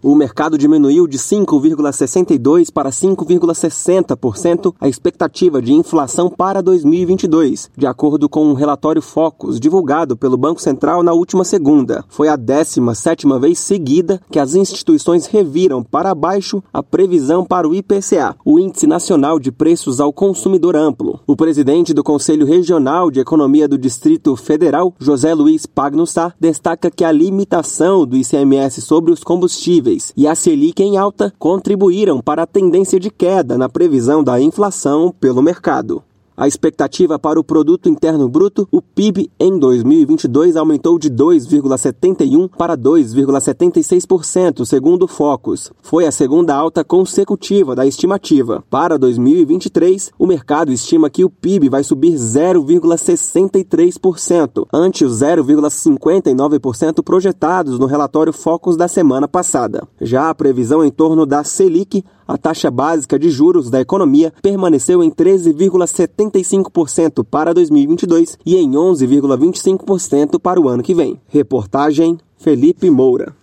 O 0.00 0.14
mercado 0.14 0.56
diminuiu 0.56 1.08
de 1.08 1.18
5,62% 1.18 2.70
para 2.72 2.88
5,60% 2.88 4.72
a 4.80 4.88
expectativa 4.88 5.60
de 5.60 5.72
inflação 5.72 6.30
para 6.30 6.62
2022, 6.62 7.68
de 7.76 7.84
acordo 7.84 8.28
com 8.28 8.46
um 8.46 8.52
relatório 8.52 9.02
Focus 9.02 9.58
divulgado 9.58 10.16
pelo 10.16 10.36
Banco 10.36 10.62
Central 10.62 11.02
na 11.02 11.12
última 11.12 11.42
segunda. 11.42 12.04
Foi 12.08 12.28
a 12.28 12.38
17ª 12.38 13.40
vez 13.40 13.58
seguida 13.58 14.20
que 14.30 14.38
as 14.38 14.54
instituições 14.54 15.26
reviram 15.26 15.82
para 15.82 16.14
baixo 16.14 16.62
a 16.72 16.80
previsão 16.80 17.44
para 17.44 17.68
o 17.68 17.74
IPCA, 17.74 18.36
o 18.44 18.60
Índice 18.60 18.86
Nacional 18.86 19.40
de 19.40 19.50
Preços 19.50 20.00
ao 20.00 20.12
Consumidor 20.12 20.76
Amplo. 20.76 21.18
O 21.26 21.34
presidente 21.34 21.92
do 21.92 22.04
Conselho 22.04 22.46
Regional 22.46 23.10
de 23.10 23.18
Economia 23.18 23.66
do 23.66 23.76
Distrito 23.76 24.36
Federal, 24.36 24.94
José 24.96 25.34
Luiz 25.34 25.66
Pagnussá, 25.66 26.32
destaca 26.38 26.88
que 26.88 27.02
a 27.02 27.10
limitação 27.10 28.06
do 28.06 28.16
ICMS 28.16 28.80
sobre 28.80 29.10
os 29.10 29.24
combustíveis 29.24 29.87
e 30.16 30.26
a 30.26 30.34
Selic 30.34 30.82
em 30.82 30.96
alta 30.96 31.32
contribuíram 31.38 32.20
para 32.20 32.42
a 32.42 32.46
tendência 32.46 33.00
de 33.00 33.10
queda 33.10 33.56
na 33.56 33.68
previsão 33.68 34.22
da 34.22 34.40
inflação 34.40 35.14
pelo 35.18 35.42
mercado. 35.42 36.02
A 36.40 36.46
expectativa 36.46 37.18
para 37.18 37.40
o 37.40 37.42
produto 37.42 37.88
interno 37.88 38.28
bruto, 38.28 38.68
o 38.70 38.80
PIB, 38.80 39.28
em 39.40 39.58
2022 39.58 40.54
aumentou 40.54 40.96
de 40.96 41.10
2,71 41.10 42.48
para 42.56 42.78
2,76%, 42.78 44.64
segundo 44.64 45.02
o 45.02 45.08
Focus. 45.08 45.72
Foi 45.82 46.06
a 46.06 46.12
segunda 46.12 46.54
alta 46.54 46.84
consecutiva 46.84 47.74
da 47.74 47.84
estimativa. 47.84 48.62
Para 48.70 48.96
2023, 48.96 50.12
o 50.16 50.28
mercado 50.28 50.70
estima 50.70 51.10
que 51.10 51.24
o 51.24 51.30
PIB 51.30 51.70
vai 51.70 51.82
subir 51.82 52.14
0,63%, 52.14 54.64
ante 54.72 55.04
os 55.04 55.20
0,59% 55.20 57.02
projetados 57.02 57.80
no 57.80 57.86
relatório 57.86 58.32
Focus 58.32 58.76
da 58.76 58.86
semana 58.86 59.26
passada. 59.26 59.82
Já 60.00 60.30
a 60.30 60.34
previsão 60.36 60.84
em 60.84 60.90
torno 60.92 61.26
da 61.26 61.42
Selic 61.42 62.04
a 62.28 62.36
taxa 62.36 62.70
básica 62.70 63.18
de 63.18 63.30
juros 63.30 63.70
da 63.70 63.80
economia 63.80 64.30
permaneceu 64.42 65.02
em 65.02 65.10
13,75% 66.30 67.24
para 67.24 67.54
2022 67.54 68.38
e 68.44 68.56
em 68.56 68.72
11,25% 68.72 70.38
para 70.38 70.60
o 70.60 70.68
ano 70.68 70.82
que 70.82 70.94
vem. 70.94 71.20
Reportagem 71.28 72.18
Felipe 72.36 72.90
Moura. 72.90 73.34